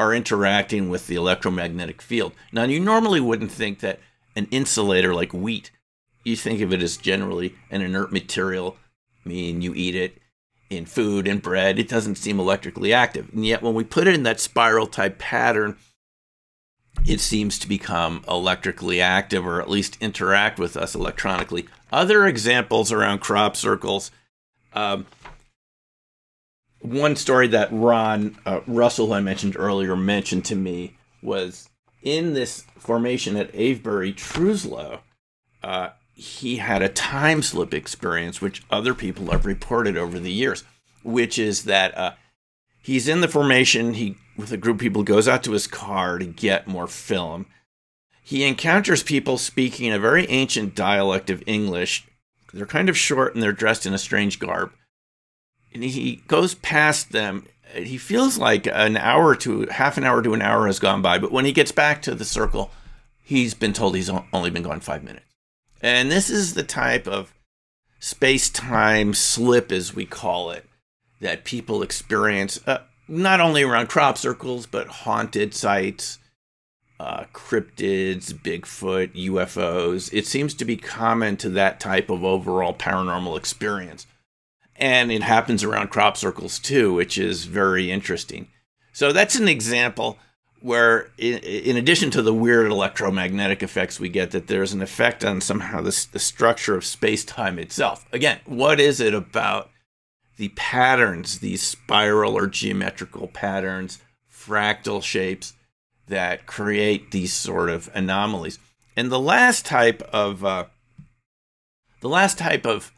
are 0.00 0.14
interacting 0.14 0.88
with 0.88 1.06
the 1.08 1.14
electromagnetic 1.14 2.00
field. 2.00 2.32
Now, 2.52 2.62
you 2.62 2.80
normally 2.80 3.20
wouldn't 3.20 3.52
think 3.52 3.80
that 3.80 4.00
an 4.34 4.48
insulator 4.50 5.14
like 5.14 5.34
wheat, 5.34 5.70
you 6.24 6.36
think 6.36 6.62
of 6.62 6.72
it 6.72 6.82
as 6.82 6.96
generally 6.96 7.54
an 7.70 7.82
inert 7.82 8.10
material, 8.10 8.78
I 9.26 9.28
mean, 9.28 9.60
you 9.60 9.74
eat 9.74 9.94
it 9.94 10.16
in 10.70 10.86
food 10.86 11.28
and 11.28 11.42
bread, 11.42 11.78
it 11.78 11.86
doesn't 11.86 12.14
seem 12.14 12.40
electrically 12.40 12.94
active. 12.94 13.28
And 13.34 13.44
yet, 13.44 13.60
when 13.60 13.74
we 13.74 13.84
put 13.84 14.06
it 14.06 14.14
in 14.14 14.22
that 14.22 14.40
spiral 14.40 14.86
type 14.86 15.18
pattern, 15.18 15.76
it 17.06 17.20
seems 17.20 17.58
to 17.58 17.68
become 17.68 18.24
electrically 18.26 19.02
active 19.02 19.46
or 19.46 19.60
at 19.60 19.68
least 19.68 19.98
interact 20.00 20.58
with 20.58 20.78
us 20.78 20.94
electronically. 20.94 21.66
Other 21.92 22.26
examples 22.26 22.90
around 22.90 23.18
crop 23.18 23.54
circles. 23.54 24.10
Um, 24.72 25.04
one 26.80 27.16
story 27.16 27.46
that 27.48 27.68
Ron 27.72 28.38
uh, 28.46 28.60
Russell, 28.66 29.08
who 29.08 29.12
I 29.12 29.20
mentioned 29.20 29.56
earlier, 29.56 29.96
mentioned 29.96 30.44
to 30.46 30.56
me 30.56 30.96
was 31.22 31.68
in 32.02 32.32
this 32.34 32.64
formation 32.78 33.36
at 33.36 33.54
Avebury 33.54 34.12
Trusloe. 34.12 35.00
Uh, 35.62 35.90
he 36.14 36.56
had 36.56 36.82
a 36.82 36.88
time 36.88 37.42
slip 37.42 37.74
experience, 37.74 38.40
which 38.40 38.62
other 38.70 38.94
people 38.94 39.30
have 39.30 39.46
reported 39.46 39.96
over 39.96 40.18
the 40.18 40.32
years, 40.32 40.64
which 41.02 41.38
is 41.38 41.64
that 41.64 41.96
uh, 41.96 42.12
he's 42.82 43.08
in 43.08 43.20
the 43.20 43.28
formation. 43.28 43.94
He 43.94 44.16
with 44.36 44.52
a 44.52 44.56
group 44.56 44.76
of 44.76 44.80
people 44.80 45.02
goes 45.02 45.28
out 45.28 45.42
to 45.44 45.52
his 45.52 45.66
car 45.66 46.18
to 46.18 46.26
get 46.26 46.66
more 46.66 46.86
film. 46.86 47.46
He 48.22 48.44
encounters 48.44 49.02
people 49.02 49.38
speaking 49.38 49.92
a 49.92 49.98
very 49.98 50.26
ancient 50.28 50.74
dialect 50.74 51.30
of 51.30 51.42
English. 51.46 52.06
They're 52.52 52.66
kind 52.66 52.88
of 52.88 52.96
short 52.96 53.34
and 53.34 53.42
they're 53.42 53.52
dressed 53.52 53.86
in 53.86 53.92
a 53.92 53.98
strange 53.98 54.38
garb. 54.38 54.72
And 55.72 55.84
he 55.84 56.22
goes 56.26 56.54
past 56.54 57.12
them. 57.12 57.46
He 57.74 57.98
feels 57.98 58.38
like 58.38 58.66
an 58.66 58.96
hour 58.96 59.36
to 59.36 59.66
half 59.66 59.96
an 59.96 60.04
hour 60.04 60.22
to 60.22 60.34
an 60.34 60.42
hour 60.42 60.66
has 60.66 60.80
gone 60.80 61.02
by, 61.02 61.18
but 61.18 61.30
when 61.30 61.44
he 61.44 61.52
gets 61.52 61.70
back 61.70 62.02
to 62.02 62.14
the 62.14 62.24
circle, 62.24 62.70
he's 63.22 63.54
been 63.54 63.72
told 63.72 63.94
he's 63.94 64.10
only 64.32 64.50
been 64.50 64.64
gone 64.64 64.80
five 64.80 65.04
minutes. 65.04 65.26
And 65.80 66.10
this 66.10 66.28
is 66.28 66.54
the 66.54 66.64
type 66.64 67.06
of 67.06 67.32
space 68.00 68.50
time 68.50 69.14
slip, 69.14 69.70
as 69.70 69.94
we 69.94 70.04
call 70.04 70.50
it, 70.50 70.66
that 71.20 71.44
people 71.44 71.82
experience. 71.82 72.60
Uh, 72.66 72.78
not 73.06 73.40
only 73.40 73.62
around 73.62 73.88
crop 73.88 74.18
circles, 74.18 74.66
but 74.66 74.86
haunted 74.86 75.54
sites, 75.54 76.18
uh, 77.00 77.24
cryptids, 77.32 78.32
Bigfoot, 78.32 79.14
UFOs. 79.14 80.12
It 80.12 80.26
seems 80.26 80.54
to 80.54 80.64
be 80.64 80.76
common 80.76 81.36
to 81.38 81.48
that 81.50 81.80
type 81.80 82.10
of 82.10 82.24
overall 82.24 82.74
paranormal 82.74 83.36
experience. 83.36 84.06
And 84.80 85.12
it 85.12 85.22
happens 85.22 85.62
around 85.62 85.90
crop 85.90 86.16
circles 86.16 86.58
too, 86.58 86.94
which 86.94 87.18
is 87.18 87.44
very 87.44 87.90
interesting. 87.90 88.48
So 88.92 89.12
that's 89.12 89.36
an 89.36 89.46
example 89.46 90.18
where, 90.60 91.10
in, 91.16 91.76
addition 91.76 92.10
to 92.10 92.22
the 92.22 92.34
weird 92.34 92.70
electromagnetic 92.70 93.62
effects 93.62 94.00
we 94.00 94.08
get, 94.08 94.30
that 94.32 94.46
there's 94.46 94.72
an 94.72 94.82
effect 94.82 95.24
on 95.24 95.40
somehow 95.40 95.80
the, 95.80 96.06
the 96.12 96.18
structure 96.18 96.74
of 96.74 96.84
space 96.84 97.24
time 97.24 97.58
itself. 97.58 98.06
Again, 98.12 98.40
what 98.46 98.80
is 98.80 99.00
it 99.00 99.14
about 99.14 99.70
the 100.40 100.48
patterns, 100.56 101.40
these 101.40 101.62
spiral 101.62 102.34
or 102.34 102.46
geometrical 102.46 103.28
patterns, 103.28 103.98
fractal 104.32 105.02
shapes 105.02 105.52
that 106.08 106.46
create 106.46 107.10
these 107.10 107.34
sort 107.34 107.68
of 107.68 107.90
anomalies. 107.94 108.58
And 108.96 109.12
the 109.12 109.20
last 109.20 109.66
type 109.66 110.00
of 110.14 110.42
uh, 110.42 110.64
the 112.00 112.08
last 112.08 112.38
type 112.38 112.64
of 112.64 112.90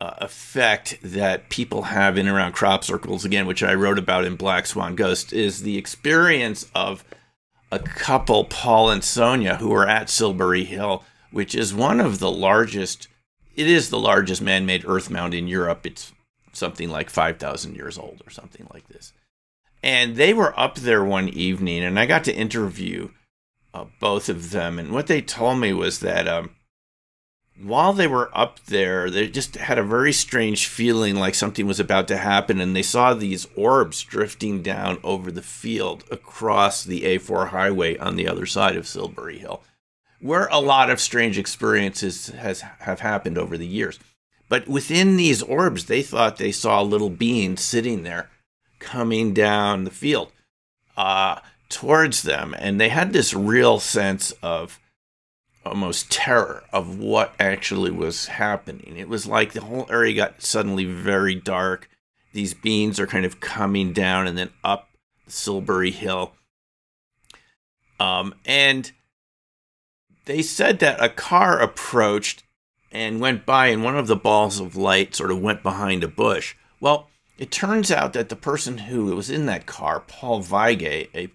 uh, 0.00 0.14
effect 0.18 0.98
that 1.02 1.48
people 1.48 1.82
have 1.82 2.18
in 2.18 2.28
around 2.28 2.52
crop 2.52 2.84
circles, 2.84 3.24
again, 3.24 3.46
which 3.46 3.62
I 3.62 3.74
wrote 3.74 3.98
about 3.98 4.24
in 4.24 4.36
Black 4.36 4.66
Swan 4.66 4.94
Ghost, 4.94 5.32
is 5.32 5.62
the 5.62 5.78
experience 5.78 6.70
of 6.74 7.04
a 7.70 7.78
couple, 7.78 8.44
Paul 8.44 8.90
and 8.90 9.02
Sonia, 9.02 9.56
who 9.56 9.72
are 9.72 9.88
at 9.88 10.10
Silbury 10.10 10.64
Hill, 10.64 11.04
which 11.30 11.54
is 11.54 11.74
one 11.74 12.00
of 12.00 12.18
the 12.18 12.30
largest. 12.30 13.08
It 13.56 13.66
is 13.66 13.90
the 13.90 13.98
largest 13.98 14.42
man-made 14.42 14.84
earth 14.86 15.10
mound 15.10 15.32
in 15.34 15.48
Europe. 15.48 15.86
It's 15.86 16.12
something 16.52 16.88
like 16.88 17.10
5,000 17.10 17.74
years 17.74 17.98
old 17.98 18.22
or 18.26 18.30
something 18.30 18.66
like 18.72 18.88
this. 18.88 19.12
And 19.82 20.16
they 20.16 20.32
were 20.32 20.58
up 20.58 20.76
there 20.76 21.04
one 21.04 21.28
evening, 21.28 21.84
and 21.84 21.98
I 21.98 22.06
got 22.06 22.24
to 22.24 22.34
interview 22.34 23.10
uh, 23.74 23.84
both 24.00 24.28
of 24.28 24.50
them. 24.50 24.78
And 24.78 24.92
what 24.92 25.08
they 25.08 25.20
told 25.20 25.60
me 25.60 25.72
was 25.72 26.00
that 26.00 26.26
um, 26.26 26.50
while 27.62 27.92
they 27.92 28.06
were 28.06 28.36
up 28.36 28.58
there, 28.66 29.08
they 29.08 29.28
just 29.28 29.54
had 29.56 29.78
a 29.78 29.84
very 29.84 30.12
strange 30.12 30.66
feeling 30.66 31.16
like 31.16 31.34
something 31.34 31.66
was 31.66 31.78
about 31.78 32.08
to 32.08 32.16
happen. 32.16 32.60
And 32.60 32.74
they 32.74 32.82
saw 32.82 33.14
these 33.14 33.46
orbs 33.56 34.02
drifting 34.02 34.62
down 34.62 34.98
over 35.04 35.30
the 35.30 35.42
field 35.42 36.04
across 36.10 36.82
the 36.82 37.02
A4 37.02 37.48
highway 37.48 37.96
on 37.98 38.16
the 38.16 38.28
other 38.28 38.46
side 38.46 38.76
of 38.76 38.88
Silbury 38.88 39.38
Hill, 39.38 39.62
where 40.20 40.48
a 40.50 40.58
lot 40.58 40.90
of 40.90 41.00
strange 41.00 41.38
experiences 41.38 42.28
has 42.28 42.62
have 42.80 43.00
happened 43.00 43.38
over 43.38 43.56
the 43.56 43.66
years. 43.66 44.00
But 44.48 44.66
within 44.68 45.16
these 45.16 45.42
orbs, 45.42 45.86
they 45.86 46.02
thought 46.02 46.36
they 46.36 46.52
saw 46.52 46.82
little 46.82 47.10
beings 47.10 47.62
sitting 47.62 48.02
there 48.02 48.30
coming 48.78 49.32
down 49.32 49.84
the 49.84 49.90
field 49.90 50.32
uh, 50.96 51.40
towards 51.68 52.22
them. 52.22 52.54
And 52.58 52.80
they 52.80 52.90
had 52.90 53.12
this 53.12 53.32
real 53.32 53.80
sense 53.80 54.32
of 54.42 54.78
almost 55.66 56.10
terror 56.10 56.64
of 56.72 56.98
what 56.98 57.34
actually 57.38 57.90
was 57.90 58.26
happening. 58.26 58.96
It 58.96 59.08
was 59.08 59.26
like 59.26 59.52
the 59.52 59.62
whole 59.62 59.86
area 59.90 60.14
got 60.14 60.42
suddenly 60.42 60.84
very 60.84 61.34
dark. 61.34 61.88
These 62.32 62.54
beings 62.54 62.98
are 62.98 63.06
kind 63.06 63.24
of 63.24 63.40
coming 63.40 63.92
down 63.92 64.26
and 64.26 64.36
then 64.36 64.50
up 64.62 64.88
Silbury 65.26 65.90
Hill. 65.90 66.32
Um, 68.00 68.34
and 68.44 68.90
they 70.24 70.42
said 70.42 70.78
that 70.80 71.02
a 71.02 71.08
car 71.08 71.60
approached 71.60 72.42
and 72.90 73.20
went 73.20 73.44
by, 73.44 73.68
and 73.68 73.82
one 73.82 73.96
of 73.96 74.06
the 74.06 74.16
balls 74.16 74.60
of 74.60 74.76
light 74.76 75.14
sort 75.14 75.30
of 75.30 75.40
went 75.40 75.62
behind 75.62 76.04
a 76.04 76.08
bush. 76.08 76.54
Well, 76.80 77.08
it 77.38 77.50
turns 77.50 77.90
out 77.90 78.12
that 78.12 78.28
the 78.28 78.36
person 78.36 78.78
who 78.78 79.06
was 79.06 79.30
in 79.30 79.46
that 79.46 79.66
car, 79.66 80.00
Paul 80.00 80.42
Vigay, 80.42 81.08
a 81.14 81.30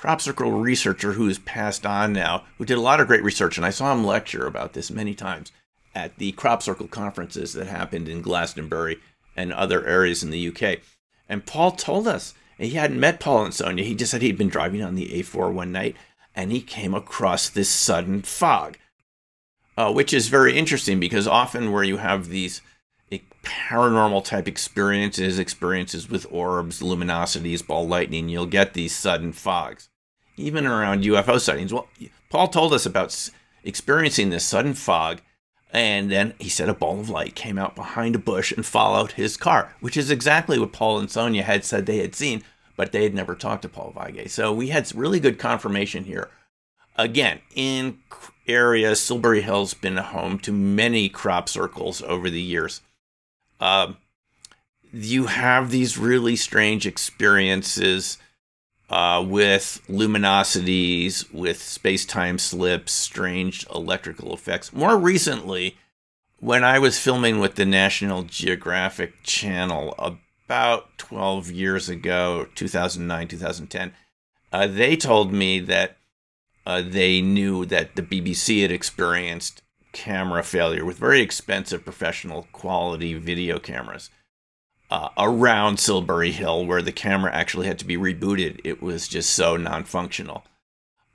crop 0.00 0.22
circle 0.22 0.50
researcher 0.52 1.12
who 1.12 1.28
has 1.28 1.38
passed 1.38 1.84
on 1.84 2.10
now, 2.12 2.42
who 2.56 2.64
did 2.64 2.78
a 2.78 2.80
lot 2.80 3.00
of 3.00 3.06
great 3.06 3.22
research, 3.22 3.58
and 3.58 3.66
I 3.66 3.70
saw 3.70 3.92
him 3.92 4.02
lecture 4.02 4.46
about 4.46 4.72
this 4.72 4.90
many 4.90 5.14
times 5.14 5.52
at 5.94 6.16
the 6.16 6.32
crop 6.32 6.62
circle 6.62 6.88
conferences 6.88 7.52
that 7.52 7.66
happened 7.66 8.08
in 8.08 8.22
Glastonbury 8.22 8.98
and 9.36 9.52
other 9.52 9.86
areas 9.86 10.22
in 10.22 10.30
the 10.30 10.48
UK. 10.48 10.78
And 11.28 11.44
Paul 11.44 11.72
told 11.72 12.08
us, 12.08 12.32
he 12.56 12.70
hadn't 12.70 12.98
met 12.98 13.20
Paul 13.20 13.44
and 13.44 13.54
Sonia, 13.54 13.84
he 13.84 13.94
just 13.94 14.10
said 14.10 14.22
he'd 14.22 14.38
been 14.38 14.48
driving 14.48 14.82
on 14.82 14.94
the 14.94 15.08
A4 15.08 15.52
one 15.52 15.70
night 15.70 15.96
and 16.34 16.50
he 16.50 16.62
came 16.62 16.94
across 16.94 17.48
this 17.48 17.68
sudden 17.68 18.22
fog 18.22 18.78
uh, 19.76 19.92
which 19.92 20.12
is 20.12 20.28
very 20.28 20.56
interesting 20.56 21.00
because 21.00 21.26
often 21.26 21.72
where 21.72 21.84
you 21.84 21.98
have 21.98 22.28
these 22.28 22.60
paranormal 23.42 24.24
type 24.24 24.48
experiences, 24.48 25.38
experiences 25.38 26.08
with 26.10 26.26
orbs, 26.30 26.80
luminosities, 26.80 27.66
ball 27.66 27.86
lightning, 27.86 28.28
you'll 28.28 28.46
get 28.46 28.74
these 28.74 28.94
sudden 28.94 29.32
fogs, 29.32 29.88
even 30.40 30.66
around 30.66 31.04
UFO 31.04 31.40
sightings. 31.40 31.72
Well, 31.72 31.88
Paul 32.28 32.48
told 32.48 32.72
us 32.72 32.86
about 32.86 33.30
experiencing 33.64 34.30
this 34.30 34.44
sudden 34.44 34.74
fog 34.74 35.20
And 35.72 36.10
then 36.10 36.34
he 36.38 36.48
said 36.48 36.68
a 36.68 36.74
ball 36.74 36.98
of 36.98 37.10
light 37.10 37.36
came 37.36 37.58
out 37.58 37.76
behind 37.76 38.16
a 38.16 38.18
bush 38.18 38.50
and 38.50 38.66
followed 38.66 39.12
his 39.12 39.36
car, 39.36 39.76
which 39.80 39.96
is 39.96 40.10
exactly 40.10 40.58
what 40.58 40.72
Paul 40.72 40.98
and 40.98 41.10
Sonia 41.10 41.44
had 41.44 41.64
said 41.64 41.86
they 41.86 41.98
had 41.98 42.14
seen, 42.16 42.42
but 42.76 42.90
they 42.90 43.04
had 43.04 43.14
never 43.14 43.36
talked 43.36 43.62
to 43.62 43.68
Paul 43.68 43.92
Vigay. 43.96 44.28
So 44.28 44.52
we 44.52 44.68
had 44.68 44.92
really 44.94 45.20
good 45.20 45.38
confirmation 45.38 46.04
here. 46.04 46.28
Again, 46.96 47.40
in 47.54 47.98
area, 48.48 48.96
Silbury 48.96 49.42
Hill's 49.42 49.74
been 49.74 49.96
home 49.96 50.38
to 50.40 50.52
many 50.52 51.08
crop 51.08 51.48
circles 51.48 52.02
over 52.02 52.28
the 52.28 52.42
years. 52.42 52.82
Um, 53.60 53.98
you 54.92 55.26
have 55.26 55.70
these 55.70 55.96
really 55.96 56.34
strange 56.34 56.86
experiences 56.86 58.18
uh, 58.90 59.24
with 59.26 59.80
luminosities, 59.88 61.32
with 61.32 61.62
space 61.62 62.04
time 62.04 62.38
slips, 62.38 62.92
strange 62.92 63.64
electrical 63.72 64.34
effects. 64.34 64.72
More 64.72 64.98
recently, 64.98 65.76
when 66.40 66.64
I 66.64 66.78
was 66.78 66.98
filming 66.98 67.38
with 67.38 67.54
the 67.54 67.66
National 67.66 68.24
Geographic 68.24 69.22
Channel 69.22 69.94
about 69.98 70.98
12 70.98 71.50
years 71.50 71.88
ago, 71.88 72.48
2009, 72.56 73.28
2010, 73.28 73.92
uh, 74.52 74.66
they 74.66 74.96
told 74.96 75.32
me 75.32 75.60
that 75.60 75.96
uh, 76.66 76.82
they 76.82 77.20
knew 77.20 77.64
that 77.66 77.94
the 77.94 78.02
BBC 78.02 78.62
had 78.62 78.72
experienced 78.72 79.62
camera 79.92 80.42
failure 80.42 80.84
with 80.84 80.98
very 80.98 81.20
expensive 81.20 81.84
professional 81.84 82.48
quality 82.52 83.14
video 83.14 83.58
cameras 83.58 84.10
uh, 84.90 85.10
around 85.16 85.78
Silbury 85.78 86.32
Hill, 86.32 86.66
where 86.66 86.82
the 86.82 86.92
camera 86.92 87.32
actually 87.32 87.66
had 87.66 87.78
to 87.78 87.84
be 87.84 87.96
rebooted. 87.96 88.60
It 88.64 88.82
was 88.82 89.08
just 89.08 89.30
so 89.30 89.56
non 89.56 89.84
functional. 89.84 90.44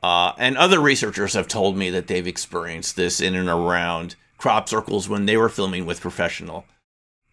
Uh, 0.02 0.34
and 0.38 0.58
other 0.58 0.80
researchers 0.80 1.34
have 1.34 1.48
told 1.48 1.76
me 1.76 1.90
that 1.90 2.08
they've 2.08 2.28
experienced 2.28 2.96
this 2.96 3.20
in 3.20 3.36
and 3.36 3.50
around 3.50 4.16
crop 4.38 4.70
circles 4.70 5.10
when 5.10 5.26
they 5.26 5.36
were 5.36 5.50
filming 5.50 5.86
with 5.86 6.00
professional 6.02 6.66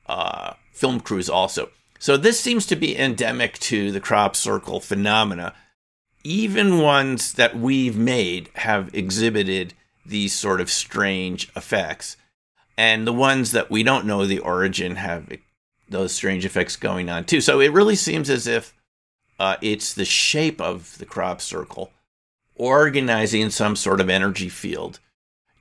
uh, 0.07 0.55
film 0.73 1.01
crews, 1.01 1.29
also. 1.29 1.71
So 1.99 2.17
this 2.17 2.41
seems 2.41 2.67
to 2.67 2.77
be 2.77 2.99
endemic 2.99 3.59
to 3.61 3.93
the 3.93 4.01
crop 4.01 4.35
circle 4.35 4.81
phenomena. 4.81 5.55
Even 6.25 6.79
ones 6.79 7.35
that 7.35 7.57
we've 7.57 7.97
made 7.97 8.49
have 8.55 8.93
exhibited 8.95 9.75
these 10.05 10.33
sort 10.33 10.61
of 10.61 10.71
strange 10.71 11.51
effects. 11.55 12.17
And 12.77 13.07
the 13.07 13.13
ones 13.13 13.53
that 13.53 13.71
we 13.71 13.83
don't 13.83 14.07
know 14.07 14.27
the 14.27 14.39
origin 14.39 14.97
have 14.97 15.31
those 15.93 16.13
strange 16.13 16.45
effects 16.45 16.77
going 16.77 17.09
on 17.09 17.25
too. 17.25 17.41
So 17.41 17.61
it 17.61 17.73
really 17.73 17.97
seems 17.97 18.29
as 18.29 18.47
if 18.47 18.75
uh, 19.39 19.57
it's 19.63 19.95
the 19.95 20.05
shape 20.05 20.61
of 20.61 20.99
the 20.99 21.07
crop 21.07 21.41
circle 21.41 21.93
organizing 22.55 23.51
some 23.51 23.77
sort 23.77 24.01
of 24.01 24.11
energy 24.11 24.49
field 24.49 25.01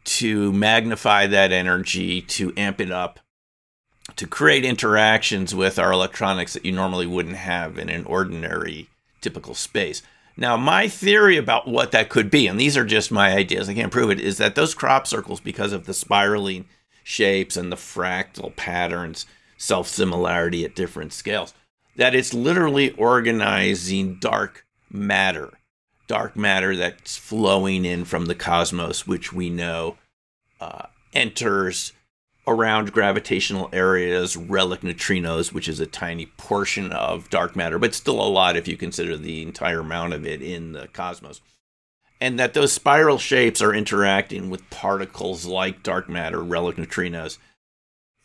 to 0.04 0.52
magnify 0.52 1.28
that 1.28 1.52
energy, 1.52 2.22
to 2.22 2.54
amp 2.58 2.82
it 2.82 2.92
up, 2.92 3.20
to 4.16 4.28
create 4.28 4.66
interactions 4.66 5.54
with 5.54 5.80
our 5.80 5.92
electronics 5.92 6.54
that 6.54 6.66
you 6.66 6.72
normally 6.72 7.06
wouldn't 7.06 7.36
have 7.36 7.78
in 7.78 7.90
an 7.90 8.04
ordinary 8.06 8.90
typical 9.22 9.54
space. 9.54 10.02
Now, 10.36 10.58
my 10.58 10.88
theory 10.88 11.38
about 11.38 11.68
what 11.68 11.92
that 11.92 12.10
could 12.10 12.32
be, 12.32 12.48
and 12.48 12.60
these 12.60 12.78
are 12.78 12.86
just 12.86 13.12
my 13.12 13.32
ideas, 13.32 13.70
I 13.70 13.74
can't 13.74 13.92
prove 13.92 14.10
it, 14.10 14.20
is 14.20 14.38
that 14.38 14.56
those 14.56 14.74
crop 14.74 15.06
circles, 15.06 15.40
because 15.40 15.72
of 15.72 15.86
the 15.86 15.94
spiraling 15.94 16.66
shapes 17.04 17.58
and 17.58 17.72
the 17.72 17.76
fractal 17.76 18.56
patterns, 18.56 19.26
self 19.62 19.88
similarity 19.88 20.65
at 20.65 20.75
different 20.75 21.13
scales, 21.13 21.53
that 21.96 22.15
it's 22.15 22.34
literally 22.34 22.91
organizing 22.94 24.15
dark 24.15 24.65
matter, 24.89 25.51
dark 26.08 26.36
matter 26.36 26.75
that's 26.75 27.15
flowing 27.15 27.86
in 27.86 28.03
from 28.03 28.25
the 28.25 28.36
cosmos, 28.36 29.06
which 29.06 29.32
we 29.32 29.50
know 29.50 29.98
uh, 30.60 30.88
enters 31.13 31.94
around 32.48 32.91
gravitational 32.91 33.70
areas, 33.72 34.36
relic 34.36 34.82
neutrinos, 34.82 35.53
which 35.53 35.70
is 35.70 35.80
a 35.80 35.86
tiny 35.86 36.25
portion 36.25 36.91
of 36.91 37.30
dark 37.30 37.56
matter, 37.56 37.77
but 37.77 37.94
still 37.94 38.20
a 38.20 38.25
lot 38.27 38.58
if 38.58 38.68
you 38.68 38.75
consider 38.75 39.15
the 39.15 39.44
entire 39.44 39.82
amount 39.82 40.12
of 40.12 40.25
it 40.25 40.41
in 40.41 40.72
the 40.72 40.88
cosmos. 40.88 41.39
And 42.20 42.39
that 42.39 42.56
those 42.56 42.74
spiral 42.74 43.20
shapes 43.20 43.62
are 43.62 43.74
interacting 43.74 44.50
with 44.50 44.70
particles 44.72 45.46
like 45.46 45.83
dark 45.83 46.09
matter, 46.09 46.42
relic 46.42 46.77
neutrinos, 46.77 47.38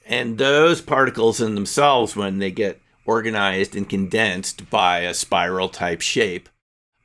and 0.07 0.39
those 0.39 0.81
particles 0.81 1.41
in 1.41 1.55
themselves, 1.55 2.15
when 2.17 2.39
they 2.39 2.51
get 2.51 2.81
organized 3.05 3.75
and 3.75 3.89
condensed 3.89 4.71
by 4.71 5.01
a 5.01 5.15
spiral 5.15 5.69
type 5.69 6.01
shape, 6.01 6.49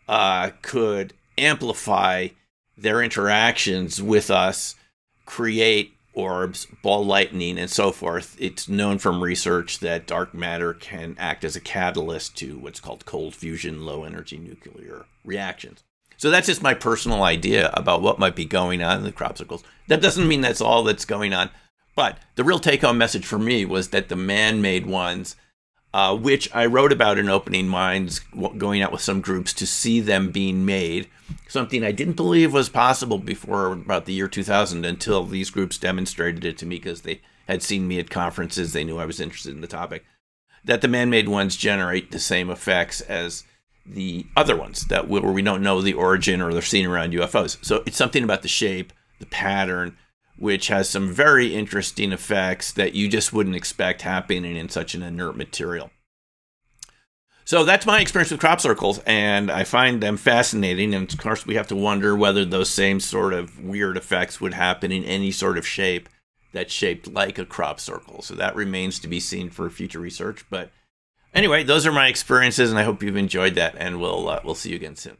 uh, 0.08 0.52
could 0.62 1.14
amplify 1.38 2.30
their 2.78 3.02
interactions 3.02 4.02
with 4.02 4.30
us, 4.30 4.76
create 5.26 5.94
orbs, 6.14 6.68
ball 6.84 7.06
lightning, 7.06 7.58
and 7.58 7.70
so 7.70 7.92
forth. 7.92 8.36
It's 8.40 8.68
known 8.68 8.98
from 8.98 9.24
research 9.24 9.80
that 9.80 10.08
dark 10.08 10.34
matter 10.34 10.74
can 10.74 11.16
act 11.18 11.44
as 11.44 11.56
a 11.56 11.62
catalyst 11.62 12.36
to 12.38 12.58
what's 12.58 12.80
called 12.80 13.06
cold 13.06 13.34
fusion, 13.36 13.86
low 13.86 14.04
energy 14.04 14.38
nuclear 14.38 15.06
reactions. 15.24 15.84
So 16.18 16.30
that's 16.30 16.48
just 16.48 16.62
my 16.62 16.74
personal 16.74 17.24
idea 17.24 17.72
about 17.74 18.02
what 18.02 18.20
might 18.20 18.36
be 18.36 18.46
going 18.46 18.84
on 18.84 18.98
in 18.98 19.04
the 19.04 19.12
crop 19.12 19.38
circles. 19.38 19.64
That 19.88 20.02
doesn't 20.02 20.28
mean 20.28 20.42
that's 20.42 20.62
all 20.62 20.84
that's 20.84 21.06
going 21.06 21.34
on. 21.34 21.50
But 21.96 22.18
the 22.36 22.44
real 22.44 22.60
take 22.60 22.82
home 22.82 22.98
message 22.98 23.26
for 23.26 23.38
me 23.38 23.66
was 23.66 23.90
that 23.90 24.10
the 24.10 24.16
man 24.16 24.62
made 24.62 24.86
ones, 24.86 25.36
uh, 25.94 26.16
which 26.16 26.54
I 26.56 26.66
wrote 26.66 26.92
about 26.92 27.18
in 27.18 27.30
Opening 27.30 27.68
Minds, 27.68 28.20
going 28.58 28.82
out 28.82 28.92
with 28.92 29.02
some 29.02 29.22
groups 29.22 29.54
to 29.54 29.68
see 29.68 30.00
them 30.00 30.32
being 30.32 30.66
made, 30.66 31.10
something 31.48 31.84
I 31.84 31.92
didn't 31.92 32.16
believe 32.16 32.54
was 32.54 32.70
possible 32.70 33.18
before 33.18 33.74
about 33.74 34.06
the 34.06 34.14
year 34.14 34.28
2000 34.28 34.86
until 34.86 35.26
these 35.26 35.50
groups 35.50 35.78
demonstrated 35.78 36.46
it 36.46 36.58
to 36.60 36.66
me 36.66 36.78
because 36.78 37.02
they 37.02 37.22
had 37.48 37.62
seen 37.62 37.88
me 37.88 38.00
at 38.00 38.10
conferences. 38.10 38.72
They 38.72 38.84
knew 38.84 38.98
I 38.98 39.06
was 39.06 39.20
interested 39.20 39.54
in 39.54 39.62
the 39.62 39.68
topic. 39.68 40.06
That 40.64 40.82
the 40.82 40.88
man 40.88 41.10
made 41.10 41.28
ones 41.28 41.58
generate 41.58 42.12
the 42.12 42.20
same 42.20 42.50
effects 42.50 43.02
as 43.02 43.44
the 43.86 44.28
other 44.38 44.56
ones 44.56 44.86
that 44.86 45.08
where 45.08 45.24
we 45.24 45.42
don't 45.42 45.64
know 45.64 45.82
the 45.82 45.94
origin 45.94 46.40
or 46.40 46.54
they're 46.54 46.62
seen 46.62 46.86
around 46.86 47.14
UFOs. 47.14 47.64
So 47.66 47.84
it's 47.86 47.98
something 47.98 48.24
about 48.24 48.44
the 48.44 48.48
shape, 48.48 48.94
the 49.20 49.26
pattern, 49.26 49.98
which 50.42 50.70
has 50.70 50.90
some 50.90 51.14
very 51.14 51.54
interesting 51.54 52.12
effects 52.12 52.72
that 52.72 52.96
you 52.96 53.08
just 53.08 53.32
wouldn't 53.32 53.56
expect 53.56 54.02
happening 54.02 54.56
in 54.56 54.68
such 54.70 54.96
an 54.96 55.04
inert 55.04 55.38
material. 55.38 55.92
So 57.46 57.64
that's 57.64 57.86
my 57.86 58.02
experience 58.02 58.32
with 58.32 58.40
crop 58.40 58.60
circles, 58.60 59.00
and 59.06 59.52
I 59.52 59.64
find 59.66 60.02
them 60.02 60.18
fascinating. 60.18 60.96
And 60.96 61.14
of 61.14 61.20
course, 61.20 61.46
we 61.46 61.54
have 61.54 61.68
to 61.68 61.76
wonder 61.76 62.16
whether 62.16 62.44
those 62.44 62.72
same 62.72 63.00
sort 63.00 63.34
of 63.34 63.64
weird 63.64 63.98
effects 63.98 64.42
would 64.42 64.56
happen 64.56 64.92
in 64.92 65.04
any 65.04 65.32
sort 65.32 65.60
of 65.60 65.68
shape 65.68 66.10
that's 66.54 66.74
shaped 66.74 67.08
like 67.08 67.38
a 67.38 67.46
crop 67.46 67.80
circle. 67.80 68.24
So 68.24 68.34
that 68.34 68.56
remains 68.56 68.98
to 69.00 69.08
be 69.08 69.20
seen 69.20 69.52
for 69.52 69.70
future 69.70 70.00
research. 70.00 70.44
But 70.50 70.72
anyway, 71.36 71.64
those 71.64 71.86
are 71.86 71.92
my 71.92 72.08
experiences, 72.08 72.72
and 72.72 72.80
I 72.80 72.84
hope 72.84 73.04
you've 73.04 73.16
enjoyed 73.16 73.54
that. 73.56 73.76
And 73.78 74.02
we'll 74.02 74.28
uh, 74.28 74.42
we'll 74.44 74.56
see 74.56 74.72
you 74.72 74.76
again 74.78 74.96
soon. 74.96 75.18